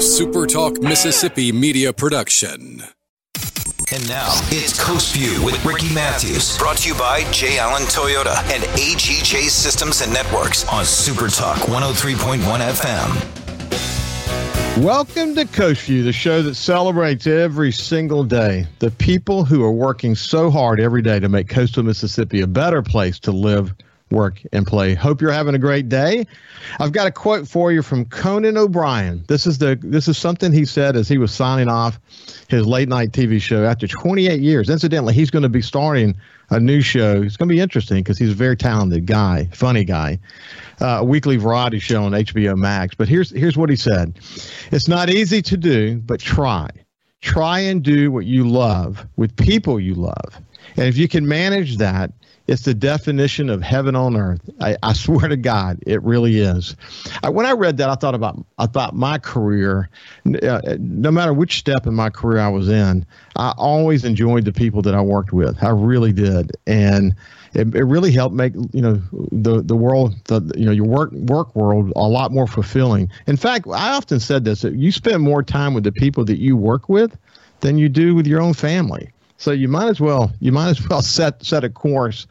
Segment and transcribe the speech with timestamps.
[0.00, 2.82] a SuperTalk Mississippi media production.
[3.92, 7.58] And now it's Coast View with Ricky Matthews, brought to you by J.
[7.58, 13.12] Allen Toyota and AGJ Systems and Networks on SuperTalk 103.1 FM.
[14.82, 19.70] Welcome to Coast View, the show that celebrates every single day the people who are
[19.70, 23.74] working so hard every day to make coastal Mississippi a better place to live
[24.10, 24.94] work and play.
[24.94, 26.26] Hope you're having a great day.
[26.78, 29.24] I've got a quote for you from Conan O'Brien.
[29.28, 32.00] This is the this is something he said as he was signing off
[32.48, 34.68] his late night TV show after 28 years.
[34.68, 36.16] Incidentally, he's going to be starting
[36.50, 37.22] a new show.
[37.22, 40.18] It's going to be interesting because he's a very talented guy, funny guy.
[40.80, 42.94] Uh, a weekly variety show on HBO Max.
[42.94, 44.18] But here's here's what he said:
[44.70, 46.68] It's not easy to do, but try.
[47.20, 50.40] Try and do what you love with people you love.
[50.76, 52.12] And if you can manage that,
[52.50, 54.40] it's the definition of heaven on earth.
[54.60, 56.74] I, I swear to God, it really is.
[57.22, 59.88] I, when I read that, I thought about I thought my career.
[60.42, 64.52] Uh, no matter which step in my career I was in, I always enjoyed the
[64.52, 65.62] people that I worked with.
[65.62, 67.14] I really did, and
[67.54, 71.12] it, it really helped make you know the the world the you know your work
[71.12, 73.10] work world a lot more fulfilling.
[73.28, 76.56] In fact, I often said this: you spend more time with the people that you
[76.56, 77.16] work with
[77.60, 79.10] than you do with your own family.
[79.40, 82.26] So you might as well you might as well set set a course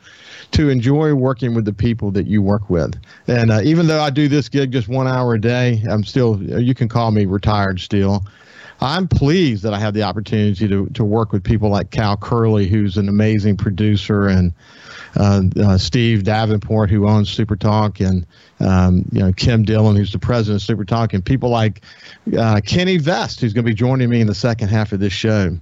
[0.51, 2.95] to enjoy working with the people that you work with.
[3.27, 6.41] And uh, even though I do this gig just one hour a day, I'm still
[6.41, 8.23] you can call me retired still.
[8.81, 12.67] I'm pleased that I have the opportunity to to work with people like Cal Curley,
[12.67, 14.53] who's an amazing producer and
[15.17, 18.25] uh, uh, Steve Davenport, who owns Super Talk, and
[18.59, 21.81] um, you know Kim Dillon, who's the president of Super Talk, and people like
[22.37, 25.13] uh, Kenny Vest, who's going to be joining me in the second half of this
[25.13, 25.57] show.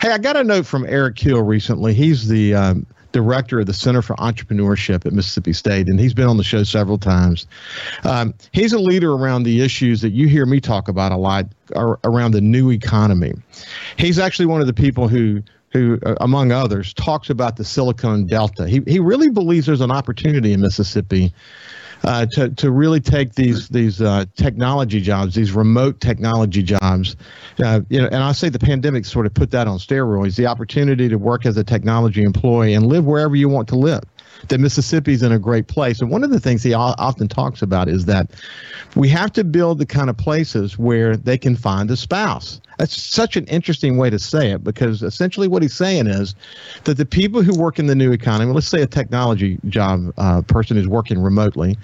[0.00, 1.94] Hey, I got a note from Eric Hill recently.
[1.94, 6.26] He's the um, director of the Center for Entrepreneurship at Mississippi State, and he's been
[6.26, 7.46] on the show several times.
[8.04, 11.46] Um, he's a leader around the issues that you hear me talk about a lot
[11.74, 13.32] around the new economy.
[13.96, 18.26] He's actually one of the people who who, uh, among others, talks about the Silicon
[18.26, 18.68] Delta.
[18.68, 21.32] He, he really believes there's an opportunity in Mississippi
[22.04, 27.16] uh, to, to really take these these uh, technology jobs, these remote technology jobs.
[27.62, 30.36] Uh, you know, and I say the pandemic sort of put that on steroids.
[30.36, 34.02] The opportunity to work as a technology employee and live wherever you want to live
[34.48, 36.00] that Mississippi's in a great place.
[36.00, 38.30] And one of the things he often talks about is that
[38.94, 42.60] we have to build the kind of places where they can find a spouse.
[42.78, 46.34] That's such an interesting way to say it because essentially what he's saying is
[46.84, 50.42] that the people who work in the new economy, let's say a technology job uh,
[50.42, 51.76] person who's working remotely,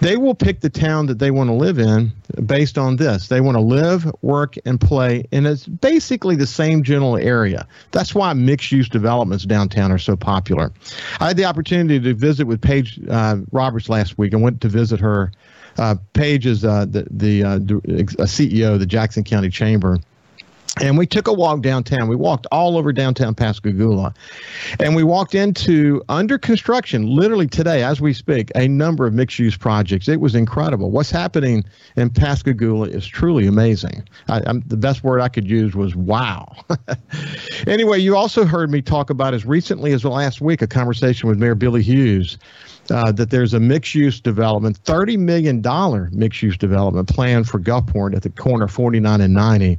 [0.00, 2.12] they will pick the town that they want to live in
[2.46, 3.28] based on this.
[3.28, 7.66] They want to live, work, and play and it's basically the same general area.
[7.90, 10.72] That's why mixed use developments downtown are so popular.
[11.20, 14.34] I had the opportunity to visit with Paige uh, Roberts last week.
[14.34, 15.32] I went to visit her.
[15.76, 19.98] Uh, Paige is uh, the, the uh, CEO of the Jackson County Chamber
[20.80, 22.08] and we took a walk downtown.
[22.08, 24.14] We walked all over downtown Pascagoula.
[24.80, 29.38] And we walked into under construction, literally today, as we speak, a number of mixed
[29.38, 30.08] use projects.
[30.08, 30.90] It was incredible.
[30.90, 31.64] What's happening
[31.96, 34.08] in Pascagoula is truly amazing.
[34.28, 36.54] I, the best word I could use was wow.
[37.66, 41.38] anyway, you also heard me talk about as recently as last week a conversation with
[41.38, 42.38] Mayor Billy Hughes
[42.90, 45.62] uh, that there's a mixed use development, $30 million
[46.12, 49.78] mixed use development plan for Gulfport at the corner 49 and 90.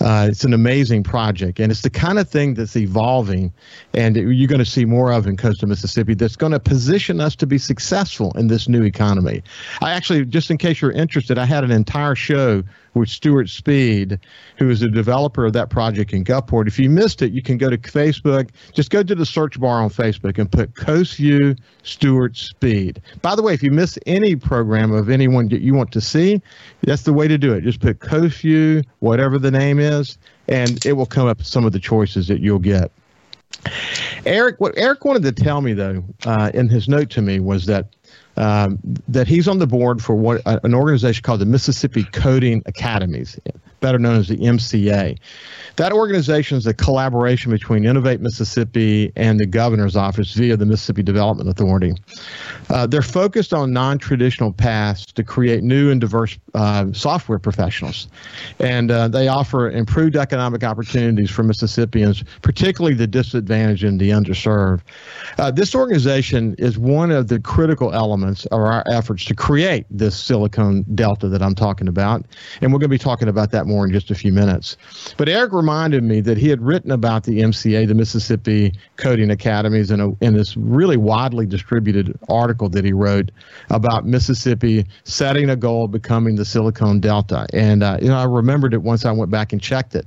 [0.00, 3.52] Uh, it's an amazing project, and it's the kind of thing that's evolving,
[3.94, 7.36] and you're going to see more of in coastal Mississippi that's going to position us
[7.36, 9.42] to be successful in this new economy.
[9.80, 12.62] I actually, just in case you're interested, I had an entire show
[12.96, 14.18] with Stuart Speed,
[14.56, 16.66] who is the developer of that project in Gulfport.
[16.66, 18.50] If you missed it, you can go to Facebook.
[18.72, 23.02] Just go to the search bar on Facebook and put Coast View Stuart Speed.
[23.22, 26.40] By the way, if you miss any program of anyone that you want to see,
[26.82, 27.62] that's the way to do it.
[27.62, 30.18] Just put Coast View, whatever the name is,
[30.48, 32.90] and it will come up with some of the choices that you'll get.
[34.24, 37.66] Eric, what Eric wanted to tell me though, uh, in his note to me was
[37.66, 37.95] that
[38.36, 43.38] um, that he's on the board for what an organization called the Mississippi Coding Academies,
[43.80, 45.18] better known as the MCA.
[45.76, 51.02] That organization is a collaboration between Innovate Mississippi and the governor's office via the Mississippi
[51.02, 51.92] Development Authority.
[52.70, 58.08] Uh, they're focused on non traditional paths to create new and diverse uh, software professionals.
[58.58, 64.80] And uh, they offer improved economic opportunities for Mississippians, particularly the disadvantaged and the underserved.
[65.38, 70.18] Uh, this organization is one of the critical elements of our efforts to create this
[70.18, 72.24] Silicon Delta that I'm talking about.
[72.62, 74.76] And we're going to be talking about that more in just a few minutes.
[75.16, 79.90] But Eric reminded me that he had written about the MCA, the Mississippi Coding Academies,
[79.90, 83.30] in, a, in this really widely distributed article that he wrote
[83.70, 87.46] about Mississippi setting a goal of becoming the Silicon Delta.
[87.52, 90.06] And uh, you know, I remembered it once I went back and checked it.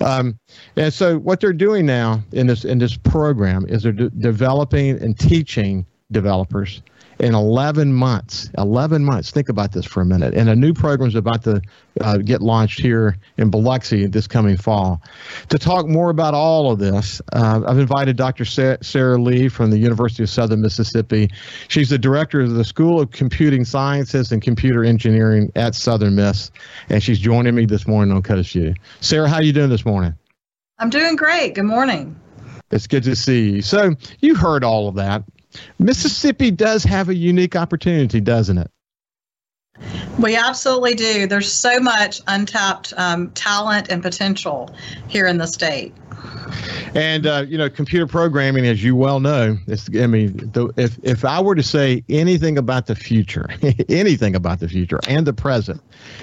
[0.00, 0.38] Um,
[0.76, 5.02] and so, what they're doing now in this in this program is they're de- developing
[5.02, 6.82] and teaching developers
[7.20, 8.50] in 11 months.
[8.58, 9.30] 11 months.
[9.30, 10.34] Think about this for a minute.
[10.34, 11.60] And a new program is about to
[12.00, 15.02] uh, get launched here in Biloxi this coming fall.
[15.50, 18.44] To talk more about all of this, uh, I've invited Dr.
[18.44, 21.30] Sarah Lee from the University of Southern Mississippi.
[21.68, 26.50] She's the director of the School of Computing Sciences and Computer Engineering at Southern Miss,
[26.88, 28.56] and she's joining me this morning on Coast.
[29.00, 30.14] Sarah, how are you doing this morning?
[30.78, 31.54] I'm doing great.
[31.54, 32.18] Good morning.
[32.70, 33.62] It's good to see you.
[33.62, 35.24] So you heard all of that.
[35.78, 38.70] Mississippi does have a unique opportunity, doesn't it?
[40.18, 41.26] We absolutely do.
[41.26, 44.74] There's so much untapped um, talent and potential
[45.08, 45.94] here in the state.
[46.94, 50.98] And uh, you know, computer programming, as you well know, it's, I mean, the, if
[51.02, 53.48] if I were to say anything about the future,
[53.88, 55.80] anything about the future and the present,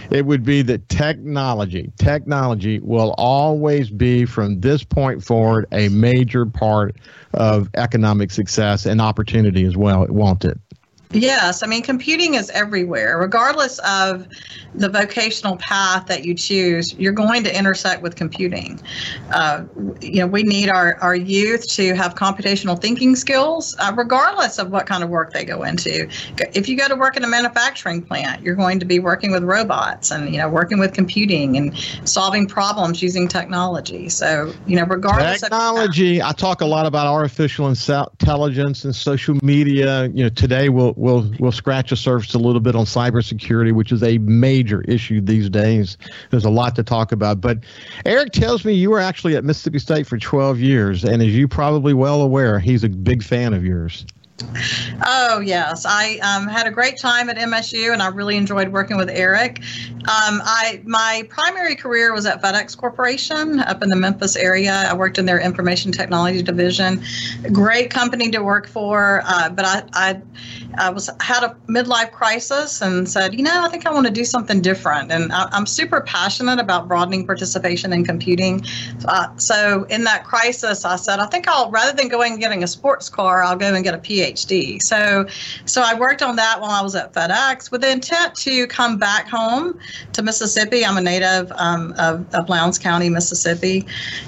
[0.10, 6.46] it would be that technology, technology will always be from this point forward a major
[6.46, 6.96] part
[7.34, 10.58] of economic success and opportunity as well, won't it?
[11.14, 13.18] Yes, I mean, computing is everywhere.
[13.18, 14.28] Regardless of
[14.76, 18.80] the vocational path that you choose, you're going to intersect with computing.
[19.32, 19.64] Uh,
[20.02, 24.70] you know, we need our, our youth to have computational thinking skills, uh, regardless of
[24.70, 26.08] what kind of work they go into.
[26.54, 29.44] If you go to work in a manufacturing plant, you're going to be working with
[29.44, 34.10] robots and, you know, working with computing and solving problems using technology.
[34.10, 38.96] So, you know, regardless technology, of- Technology, I talk a lot about artificial intelligence and
[38.96, 40.08] social media.
[40.08, 43.92] You know, today we'll we'll we'll scratch the surface a little bit on cybersecurity, which
[43.92, 45.98] is a major issue these days.
[46.32, 47.40] There's a lot to talk about.
[47.40, 47.60] But
[48.06, 51.48] Eric tells me you were actually at Mississippi State for 12 years, and as you
[51.48, 54.06] probably well aware, he's a big fan of yours.
[55.06, 58.98] Oh yes, I um, had a great time at MSU, and I really enjoyed working
[58.98, 59.60] with Eric.
[60.02, 64.72] Um, I my primary career was at FedEx Corporation up in the Memphis area.
[64.72, 67.04] I worked in their information technology division.
[67.52, 70.22] Great company to work for, uh, but I, I
[70.78, 74.14] I was had a midlife crisis and said, you know, I think I want to
[74.14, 75.12] do something different.
[75.12, 78.64] And I, am super passionate about broadening participation in computing.
[79.06, 82.64] Uh, so in that crisis, I said, I think I'll rather than going and getting
[82.64, 84.27] a sports car, I'll go and get a PhD.
[84.80, 85.26] So
[85.66, 88.98] so I worked on that while I was at FedEx with the intent to come
[88.98, 89.80] back home
[90.14, 90.86] to Mississippi.
[90.86, 93.86] I'm a native um, of, of Lowndes County, Mississippi,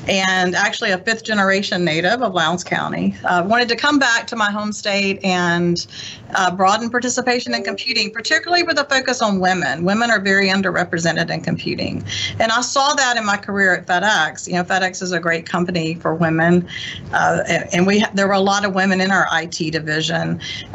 [0.08, 3.16] and actually a fifth generation native of Lowndes County.
[3.24, 5.88] Uh, wanted to come back to my home state and
[6.36, 9.84] uh, broaden participation in computing, particularly with a focus on women.
[9.84, 12.04] Women are very underrepresented in computing,
[12.40, 14.48] and I saw that in my career at FedEx.
[14.48, 16.68] You know, FedEx is a great company for women,
[17.14, 19.89] uh, and we there were a lot of women in our IT division,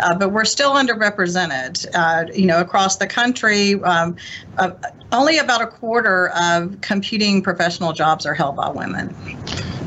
[0.00, 1.87] uh, but we're still underrepresented.
[1.94, 3.75] Uh, you know, across the country.
[3.82, 4.16] Um,
[4.58, 4.72] uh,
[5.12, 9.14] only about a quarter of computing professional jobs are held by women.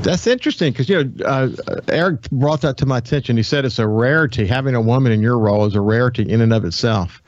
[0.02, 1.50] That's interesting because you know uh,
[1.90, 3.36] Eric brought that to my attention.
[3.36, 4.46] He said it's a rarity.
[4.46, 7.22] Having a woman in your role is a rarity in and of itself.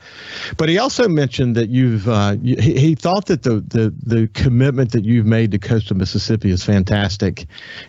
[0.56, 5.04] But he also mentioned that you've uh, he, thought that the, the the commitment that
[5.04, 7.46] you've made to coastal Mississippi is fantastic,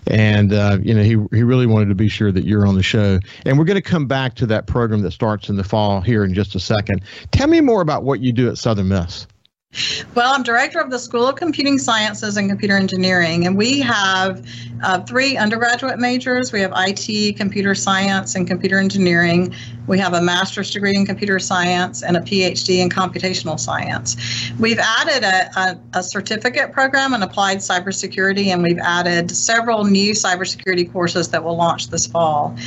[0.08, 2.84] and uh, you know he he really wanted to be sure that you're on the
[2.84, 3.20] show.
[3.46, 6.24] And we're going to come back to that program that starts in the fall here
[6.24, 7.02] in just a second.
[7.32, 9.28] Tell me more about what you do at Southern Miss.
[10.14, 14.46] Well, I'm director of the School of Computing Sciences and Computer Engineering, and we have
[14.84, 16.52] uh, three undergraduate majors.
[16.52, 19.56] We have IT, computer science, and computer engineering.
[19.88, 24.18] We have a master's degree in computer science and a PhD in computational science.
[24.60, 30.12] We've added a, a, a certificate program in applied cybersecurity, and we've added several new
[30.12, 32.58] cybersecurity courses that will launch this fall.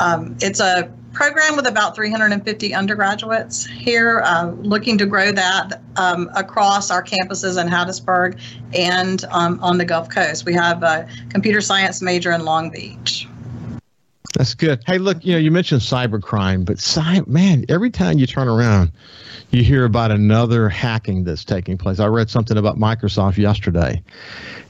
[0.00, 6.30] Um, it's a program with about 350 undergraduates here, uh, looking to grow that um,
[6.34, 8.40] across our campuses in Hattiesburg
[8.74, 10.44] and um, on the Gulf Coast.
[10.44, 13.28] We have a computer science major in Long Beach.
[14.32, 14.82] That's good.
[14.86, 18.90] Hey, look, you know, you mentioned cybercrime, but cy- man, every time you turn around,
[19.50, 22.00] you hear about another hacking that's taking place.
[22.00, 24.02] I read something about Microsoft yesterday,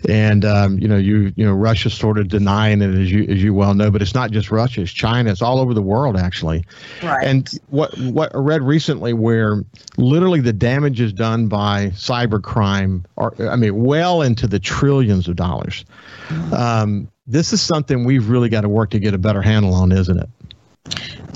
[0.09, 3.41] and um, you know, you you know, Russia's sort of denying it as you as
[3.41, 5.31] you well know, but it's not just Russia; it's China.
[5.31, 6.65] It's all over the world actually.
[7.01, 7.25] Right.
[7.25, 9.65] And what what I read recently, where
[9.97, 15.85] literally the damages done by cybercrime are, I mean, well into the trillions of dollars.
[16.53, 19.93] Um, this is something we've really got to work to get a better handle on,
[19.93, 20.29] isn't it?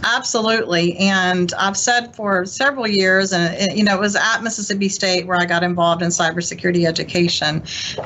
[0.08, 0.96] Absolutely.
[0.98, 5.26] And I've said for several years, and it, you know, it was at Mississippi State
[5.26, 7.60] where I got involved in cybersecurity education.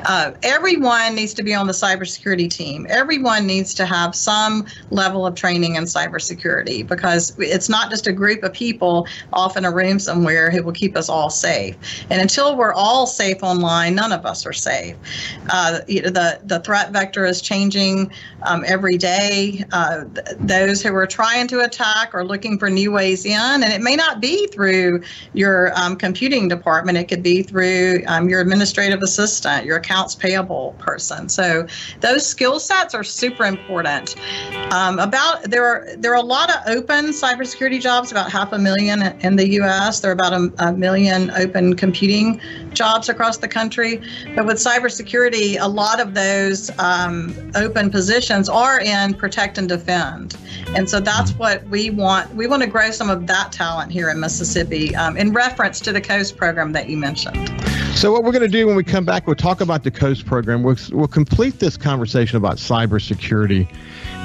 [0.05, 2.87] Uh, everyone needs to be on the cybersecurity team.
[2.89, 8.11] Everyone needs to have some level of training in cybersecurity because it's not just a
[8.11, 11.75] group of people off in a room somewhere who will keep us all safe.
[12.09, 14.95] And until we're all safe online, none of us are safe.
[15.51, 19.63] Uh, the, the threat vector is changing um, every day.
[19.71, 23.33] Uh, th- those who are trying to attack attack or looking for new ways in.
[23.35, 25.01] And it may not be through
[25.33, 30.75] your um, computing department, it could be through um, your administrative assistant, your accounts payable
[30.79, 31.29] person.
[31.29, 31.67] So
[31.99, 34.15] those skill sets are super important.
[34.71, 38.59] Um, about there are there are a lot of open cybersecurity jobs, about half a
[38.59, 39.99] million in the U.S.
[39.99, 42.39] There are about a, a million open computing
[42.73, 44.01] jobs across the country.
[44.35, 50.37] But with cybersecurity, a lot of those um, open positions are in protect and defend.
[50.75, 52.33] And so that's what we want.
[52.35, 55.91] We want to grow some of that talent here in Mississippi um, in reference to
[55.91, 57.49] the COAST program that you mentioned.
[57.95, 60.25] So, what we're going to do when we come back, we'll talk about the COAST
[60.25, 60.61] program.
[60.61, 63.67] We'll, we'll complete this conversation about cybersecurity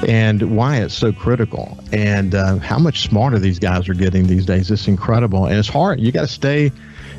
[0.07, 4.45] and why it's so critical and uh, how much smarter these guys are getting these
[4.45, 4.71] days.
[4.71, 5.47] It's incredible.
[5.47, 6.01] And it's hard.
[6.01, 6.73] You got to stay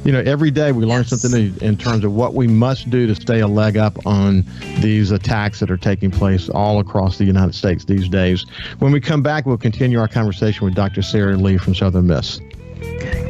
[0.04, 1.20] you know, every day we learn yes.
[1.20, 4.46] something new in terms of what we must do to stay a leg up on
[4.80, 8.46] these attacks that are taking place all across the United States these days.
[8.80, 11.02] When we come back, we'll continue our conversation with Dr.
[11.02, 12.40] Sarah Lee from Southern Miss.
[12.80, 13.27] Coast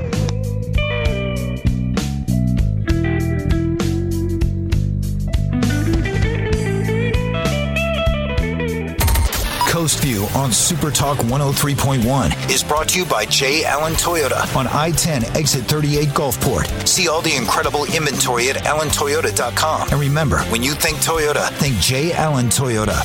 [10.17, 13.63] View on Super Talk 103.1 is brought to you by J.
[13.65, 16.88] Allen Toyota on I 10 exit 38 Gulfport.
[16.88, 19.89] See all the incredible inventory at allentoyota.com.
[19.91, 22.13] And remember, when you think Toyota, think J.
[22.13, 23.03] Allen Toyota.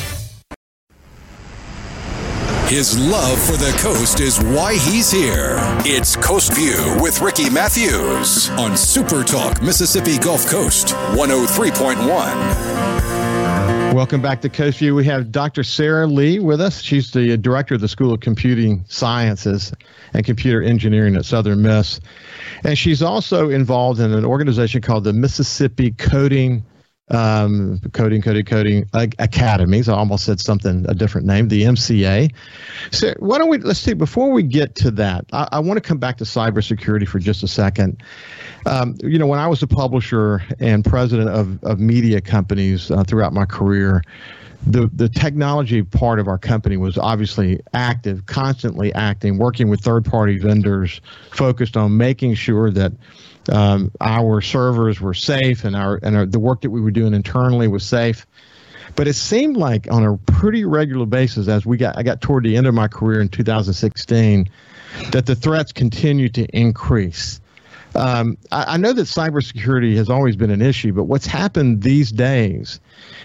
[2.69, 5.59] His love for the coast is why he's here.
[5.85, 13.12] It's Coast View with Ricky Matthews on Super Talk Mississippi Gulf Coast 103.1.
[14.03, 14.95] Welcome back to Coast View.
[14.95, 15.63] We have Dr.
[15.63, 16.81] Sarah Lee with us.
[16.81, 19.71] She's the uh, director of the School of Computing Sciences
[20.15, 22.01] and Computer Engineering at Southern Miss.
[22.65, 26.65] And she's also involved in an organization called the Mississippi Coding
[27.13, 29.89] um, coding, coding, coding academies.
[29.89, 32.33] I almost said something a different name, the MCA.
[32.91, 35.81] So why don't we let's see before we get to that, I, I want to
[35.81, 38.03] come back to cybersecurity for just a second.
[38.67, 43.05] Um, you know, when I was a publisher and president of, of media companies uh,
[43.05, 44.03] throughout my career,
[44.67, 50.05] the the technology part of our company was obviously active, constantly acting, working with third
[50.05, 51.01] party vendors,
[51.31, 52.93] focused on making sure that
[53.51, 57.13] um, our servers were safe and our and our, the work that we were doing
[57.13, 58.27] internally was safe.
[58.95, 62.45] But it seemed like on a pretty regular basis, as we got I got toward
[62.45, 64.49] the end of my career in 2016,
[65.11, 67.41] that the threats continued to increase.
[67.95, 72.11] Um, I, I, know that cybersecurity has always been an issue, but what's happened these
[72.11, 72.81] days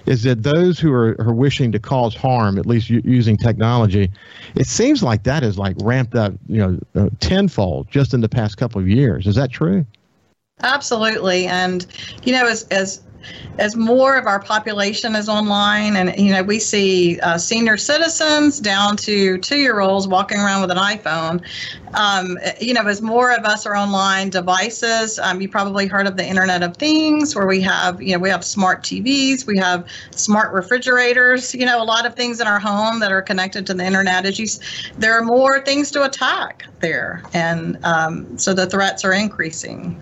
[0.06, 4.10] is that those who are, are wishing to cause harm, at least using technology,
[4.56, 8.30] it seems like that has like ramped up, you know, uh, tenfold just in the
[8.30, 9.26] past couple of years.
[9.26, 9.86] Is that true?
[10.64, 11.86] Absolutely, and
[12.24, 13.02] you know, as as
[13.60, 18.60] as more of our population is online, and you know, we see uh, senior citizens
[18.60, 21.44] down to two-year-olds walking around with an iPhone.
[21.94, 26.18] Um, you know, as more of us are online devices, um, you probably heard of
[26.18, 29.88] the Internet of Things, where we have, you know, we have smart TVs, we have
[30.12, 31.56] smart refrigerators.
[31.56, 34.26] You know, a lot of things in our home that are connected to the internet.
[34.26, 34.48] As you,
[34.98, 40.00] there are more things to attack there, and um, so the threats are increasing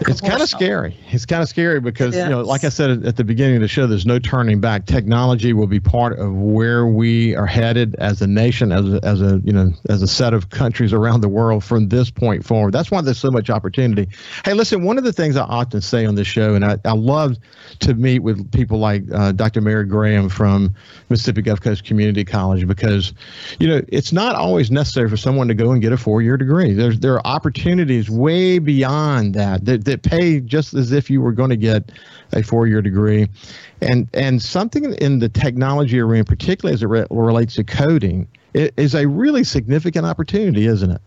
[0.00, 0.96] it's kind of scary.
[1.10, 3.68] It's kind of scary because you know, like I said at the beginning of the
[3.68, 4.86] show, there's no turning back.
[4.86, 9.22] Technology will be part of where we are headed as a nation, as a, as
[9.22, 12.72] a you know, as a set of countries around the world from this point forward.
[12.72, 14.08] That's why there's so much opportunity.
[14.44, 16.92] Hey, listen, one of the things I often say on this show, and I, I
[16.92, 17.36] love
[17.80, 19.60] to meet with people like uh, Dr.
[19.60, 20.74] Mary Graham from
[21.08, 23.12] Mississippi Gulf Coast Community College because,
[23.58, 26.72] you know, it's not always necessary for someone to go and get a four-year degree.
[26.72, 31.32] There's there are opportunities way beyond that that, that pay just as if you were
[31.32, 31.92] going to get
[32.32, 33.28] a four-year degree,
[33.80, 38.94] and and something in the technology arena, particularly as it re- relates to coding, is
[38.94, 41.00] a really significant opportunity, isn't it?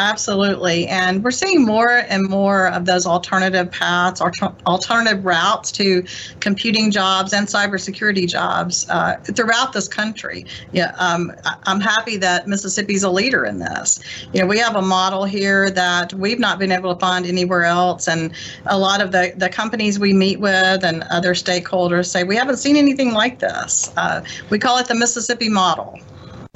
[0.00, 0.86] Absolutely.
[0.86, 6.06] And we're seeing more and more of those alternative paths, alternative routes to
[6.40, 10.46] computing jobs and cybersecurity jobs uh, throughout this country.
[10.72, 11.32] Yeah, um,
[11.64, 14.00] I'm happy that Mississippi's a leader in this.
[14.32, 17.64] You know, we have a model here that we've not been able to find anywhere
[17.64, 18.08] else.
[18.08, 18.32] And
[18.64, 22.56] a lot of the, the companies we meet with and other stakeholders say, we haven't
[22.56, 23.92] seen anything like this.
[23.98, 25.98] Uh, we call it the Mississippi model.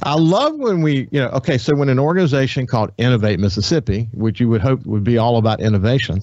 [0.05, 4.39] I love when we, you know, okay, so when an organization called Innovate Mississippi, which
[4.39, 6.21] you would hope would be all about innovation,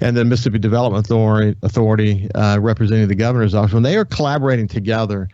[0.00, 4.68] and the Mississippi Development Authority, Authority uh, representing the governor's office, when they are collaborating
[4.68, 5.26] together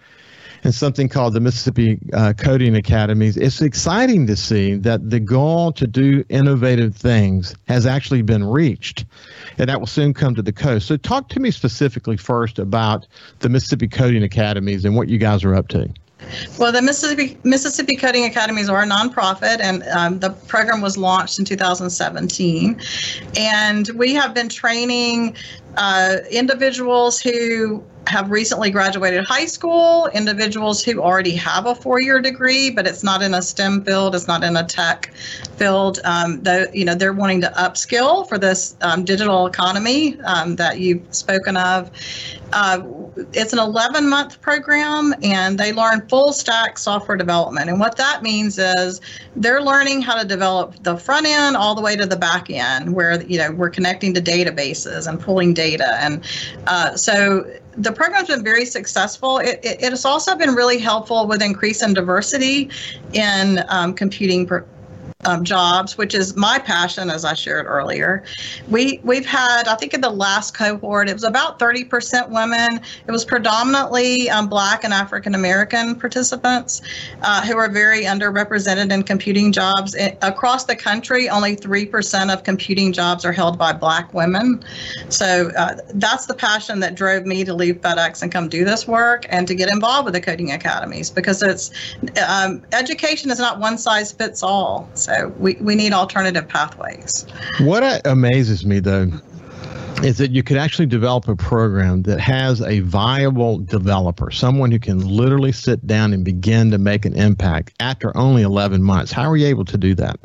[0.62, 5.72] in something called the Mississippi uh, Coding Academies, it's exciting to see that the goal
[5.72, 9.04] to do innovative things has actually been reached,
[9.58, 10.86] and that will soon come to the coast.
[10.86, 13.08] So, talk to me specifically first about
[13.40, 15.92] the Mississippi Coding Academies and what you guys are up to.
[16.58, 21.38] Well, the Mississippi Mississippi Coding Academies are a nonprofit, and um, the program was launched
[21.38, 22.80] in 2017.
[23.36, 25.36] And we have been training
[25.76, 32.70] uh, individuals who have recently graduated high school, individuals who already have a four-year degree,
[32.70, 35.12] but it's not in a STEM field, it's not in a tech
[35.56, 36.00] field.
[36.04, 40.80] Um, the, you know, they're wanting to upskill for this um, digital economy um, that
[40.80, 41.90] you've spoken of.
[42.52, 42.82] Uh,
[43.32, 47.68] it's an 11 month program and they learn full stack software development.
[47.68, 49.00] And what that means is
[49.36, 52.94] they're learning how to develop the front end all the way to the back end
[52.94, 55.96] where, you know, we're connecting to databases and pulling data.
[56.00, 56.24] And
[56.66, 57.44] uh, so
[57.76, 59.38] the program's been very successful.
[59.38, 62.70] It, it, it, has also been really helpful with increasing diversity
[63.12, 64.46] in um, computing
[65.24, 68.24] um, jobs, which is my passion, as I shared earlier.
[68.68, 72.80] We we've had, I think, in the last cohort, it was about 30% women.
[73.06, 76.80] It was predominantly um, Black and African American participants
[77.22, 81.28] uh, who are very underrepresented in computing jobs it, across the country.
[81.28, 84.64] Only three percent of computing jobs are held by Black women.
[85.10, 88.86] So uh, that's the passion that drove me to leave FedEx and come do this
[88.88, 91.70] work and to get involved with the coding academies because it's
[92.26, 94.88] um, education is not one size fits all.
[94.94, 97.26] So so we, we need alternative pathways.
[97.60, 99.10] What amazes me, though,
[100.02, 104.78] is that you could actually develop a program that has a viable developer, someone who
[104.78, 109.12] can literally sit down and begin to make an impact after only 11 months.
[109.12, 110.20] How are you able to do that?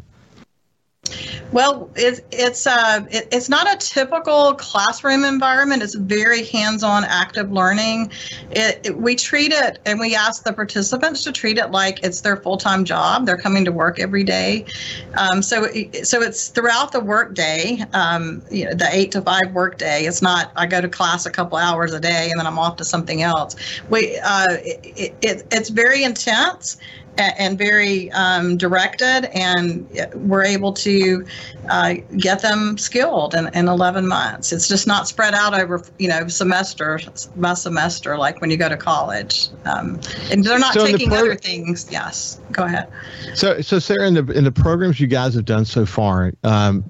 [1.56, 5.84] Well, it's it's uh, it, it's not a typical classroom environment.
[5.84, 8.12] It's very hands-on, active learning.
[8.52, 12.20] It, it, we treat it, and we ask the participants to treat it like it's
[12.20, 13.26] their full-time job.
[13.26, 14.66] They're coming to work every day,
[15.14, 15.68] um, so
[16.04, 17.82] so it's throughout the workday.
[17.94, 20.04] Um, you know, the eight to five workday.
[20.04, 22.76] It's not I go to class a couple hours a day and then I'm off
[22.78, 23.56] to something else.
[23.90, 26.76] We uh, it, it, it's very intense
[27.18, 31.26] and very um, directed, and we're able to
[31.70, 34.52] uh, get them skilled in, in 11 months.
[34.52, 37.00] It's just not spread out over, you know, semester
[37.36, 39.50] by semester like when you go to college.
[39.66, 40.00] Um,
[40.32, 41.88] and they're not so taking the pro- other things.
[41.92, 42.92] Yes, go ahead.
[43.34, 46.34] So, so Sarah, in the in the programs you guys have done so far.
[46.44, 46.84] Um,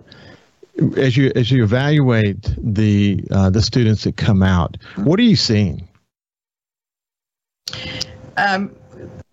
[0.97, 5.37] as you as you evaluate the uh, the students that come out, what are you
[5.37, 5.87] seeing?
[8.37, 8.75] Um,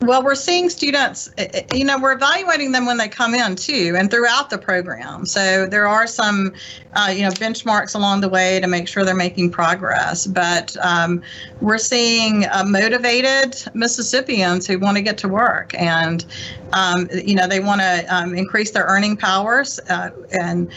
[0.02, 3.54] well, we're seeing students, eh, eh, you know, we're evaluating them when they come in
[3.54, 5.24] too and throughout the program.
[5.24, 6.52] So there are some,
[6.94, 10.26] uh, you know, benchmarks along the way to make sure they're making progress.
[10.26, 11.22] But um,
[11.60, 16.24] we're seeing uh, motivated Mississippians who want to get to work and,
[16.72, 20.70] um, you know, they want to um, increase their earning powers uh, and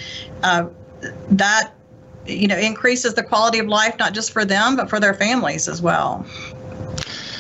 [0.44, 0.68] uh,
[1.30, 1.74] that,
[2.28, 5.68] you know, increases the quality of life, not just for them, but for their families
[5.68, 6.26] as well.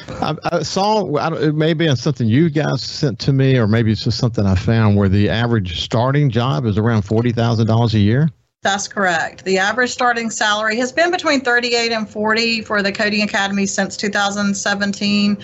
[0.08, 3.91] I, I saw I it may be something you guys sent to me, or maybe
[3.91, 7.94] it's just something I found where the average starting job is around forty thousand dollars
[7.94, 8.30] a year.
[8.62, 9.46] That's correct.
[9.46, 13.96] The average starting salary has been between 38 and 40 for the Coding Academy since
[13.96, 15.38] 2017.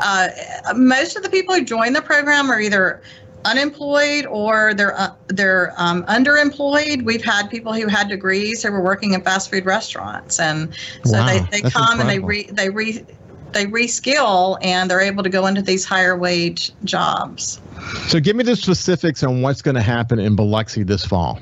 [0.00, 0.28] Uh,
[0.74, 3.00] most of the people who join the program are either
[3.44, 7.04] unemployed or they're uh, they're um, underemployed.
[7.04, 10.74] We've had people who had degrees who were working in fast food restaurants, and
[11.04, 12.00] so wow, they, they come incredible.
[12.00, 13.04] and they re, they re,
[13.54, 17.60] they reskill and they're able to go into these higher wage jobs.
[18.08, 21.40] So, give me the specifics on what's going to happen in Biloxi this fall.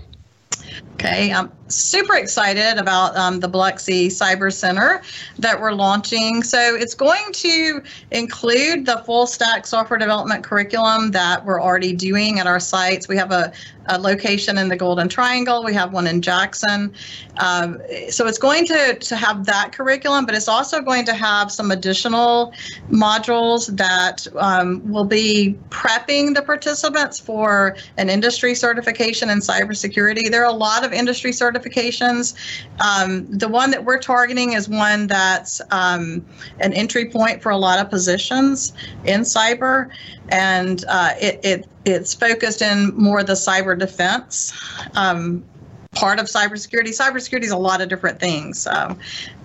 [0.95, 5.03] Okay, I'm super excited about um, the Biloxi Cyber Center
[5.39, 6.43] that we're launching.
[6.43, 12.39] So it's going to include the full stack software development curriculum that we're already doing
[12.39, 13.09] at our sites.
[13.09, 13.53] We have a,
[13.87, 16.95] a location in the Golden Triangle, we have one in Jackson.
[17.39, 21.51] Um, so it's going to, to have that curriculum, but it's also going to have
[21.51, 22.53] some additional
[22.91, 30.31] modules that um, will be prepping the participants for an industry certification in cybersecurity.
[30.31, 32.35] There are a lot of industry certifications.
[32.81, 36.25] Um, the one that we're targeting is one that's um,
[36.61, 38.73] an entry point for a lot of positions
[39.05, 39.91] in cyber,
[40.29, 44.53] and uh, it, it it's focused in more the cyber defense
[44.95, 45.45] um,
[45.93, 46.89] part of cybersecurity.
[46.89, 48.59] Cybersecurity is a lot of different things.
[48.59, 48.97] So,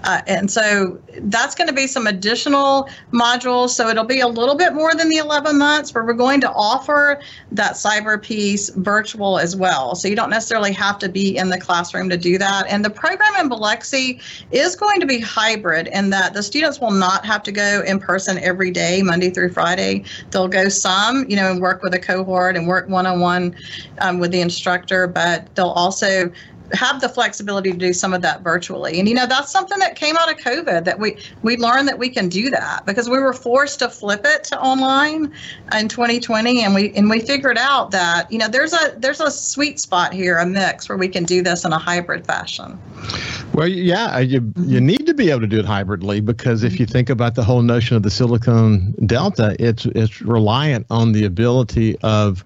[0.03, 3.71] uh, and so that's going to be some additional modules.
[3.71, 6.51] So it'll be a little bit more than the 11 months, but we're going to
[6.51, 7.19] offer
[7.51, 9.93] that cyber piece virtual as well.
[9.95, 12.65] So you don't necessarily have to be in the classroom to do that.
[12.67, 16.91] And the program in Biloxi is going to be hybrid in that the students will
[16.91, 20.05] not have to go in person every day, Monday through Friday.
[20.31, 23.53] They'll go some, you know, and work with a cohort and work one on one
[24.17, 26.31] with the instructor, but they'll also
[26.73, 28.99] have the flexibility to do some of that virtually.
[28.99, 31.97] And you know, that's something that came out of COVID that we we learned that
[31.97, 35.33] we can do that because we were forced to flip it to online
[35.77, 39.31] in 2020 and we and we figured out that, you know, there's a there's a
[39.31, 42.79] sweet spot here, a mix where we can do this in a hybrid fashion.
[43.53, 46.79] Well, yeah, uh, you you need to be able to do it hybridly because if
[46.79, 46.93] you mm-hmm.
[46.93, 51.97] think about the whole notion of the Silicon Delta, it's it's reliant on the ability
[52.03, 52.43] of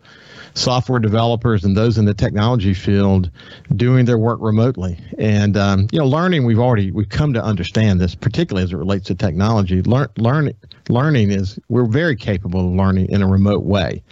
[0.54, 3.30] software developers and those in the technology field
[3.76, 5.00] doing their work remotely.
[5.17, 8.76] And um, you know, learning we've already we've come to understand this, particularly as it
[8.76, 9.82] relates to technology.
[9.84, 10.58] Learn, learning
[10.89, 14.04] learning is we're very capable of learning in a remote way.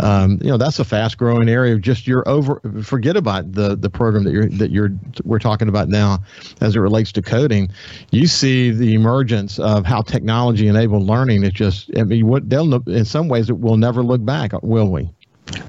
[0.00, 1.74] Um, you know, that's a fast growing area.
[1.74, 4.92] of Just your over forget about the the program that you're that you're
[5.24, 6.20] we're talking about now
[6.60, 7.70] as it relates to coding.
[8.12, 11.42] You see the emergence of how technology enabled learning.
[11.42, 14.92] It just I mean, what they'll in some ways it will never look back, will
[14.92, 15.10] we?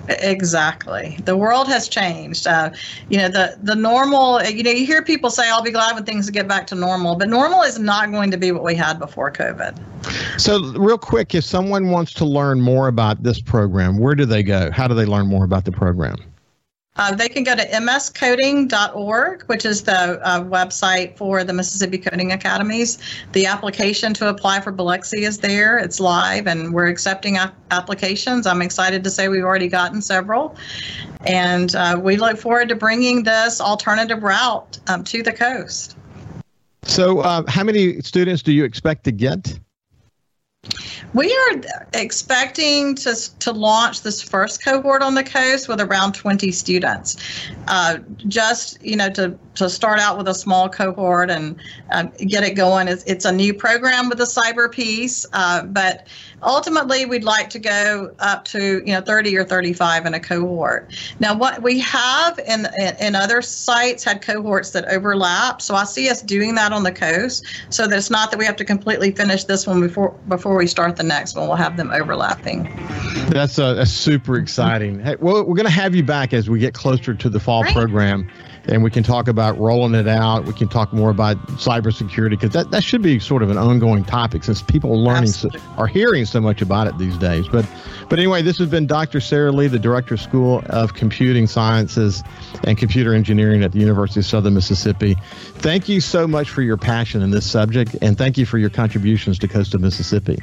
[0.07, 1.17] Exactly.
[1.25, 2.47] The world has changed.
[2.47, 2.71] Uh,
[3.09, 4.43] you know, the the normal.
[4.43, 7.15] You know, you hear people say, "I'll be glad when things get back to normal,"
[7.15, 9.77] but normal is not going to be what we had before COVID.
[10.37, 14.43] So, real quick, if someone wants to learn more about this program, where do they
[14.43, 14.71] go?
[14.71, 16.17] How do they learn more about the program?
[16.97, 22.33] Uh, they can go to mscoding.org, which is the uh, website for the Mississippi Coding
[22.33, 22.99] Academies.
[23.31, 25.77] The application to apply for Biloxi is there.
[25.77, 27.37] It's live, and we're accepting
[27.71, 28.45] applications.
[28.45, 30.57] I'm excited to say we've already gotten several.
[31.25, 35.95] And uh, we look forward to bringing this alternative route um, to the coast.
[36.83, 39.57] So, uh, how many students do you expect to get?
[41.15, 41.61] We are
[41.93, 47.17] expecting to, to launch this first cohort on the coast with around 20 students.
[47.67, 47.97] Uh,
[48.27, 51.57] just, you know, to, to start out with a small cohort and
[51.91, 52.87] uh, get it going.
[52.87, 56.07] It's, it's a new program with the cyber piece, uh, but
[56.41, 60.95] ultimately we'd like to go up to, you know, 30 or 35 in a cohort.
[61.19, 62.67] Now, what we have in,
[62.99, 65.61] in, other sites had cohorts that overlap.
[65.61, 68.45] So I see us doing that on the coast so that it's not that we
[68.45, 71.47] have to completely finish this one before, before we start the next one.
[71.47, 72.63] We'll have them overlapping.
[73.29, 74.99] That's, a, that's super exciting.
[74.99, 77.63] Hey, well, we're going to have you back as we get closer to the fall
[77.63, 77.73] right.
[77.73, 78.29] program
[78.65, 80.45] and we can talk about rolling it out.
[80.45, 84.03] We can talk more about cybersecurity because that, that should be sort of an ongoing
[84.03, 87.47] topic since people are learning so, are hearing so much about it these days.
[87.47, 87.65] But
[88.09, 89.19] but anyway, this has been Dr.
[89.19, 92.23] Sarah Lee, the Director of School of Computing Sciences
[92.65, 95.15] and Computer Engineering at the University of Southern Mississippi.
[95.55, 98.69] Thank you so much for your passion in this subject, and thank you for your
[98.69, 100.37] contributions to Coast of Mississippi.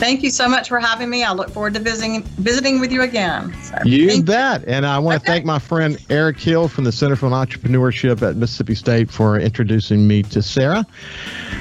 [0.00, 1.24] Thank you so much for having me.
[1.24, 3.54] I look forward to visiting visiting with you again.
[3.62, 4.62] So, you bet.
[4.62, 4.68] You.
[4.68, 5.24] And I want okay.
[5.24, 9.38] to thank my friend Eric Hill from the Center for Entrepreneurship at Mississippi State for
[9.38, 10.86] introducing me to Sarah.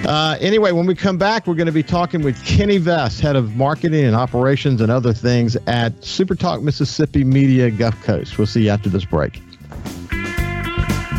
[0.06, 3.36] Uh, anyway, when we come back, we're going to be talking with Kenny Vest, head
[3.36, 8.38] of marketing and operations and other things at Super Talk Mississippi Media Gulf Coast.
[8.38, 9.42] We'll see you after this break.